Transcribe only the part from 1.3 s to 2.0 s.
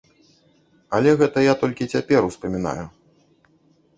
я толькі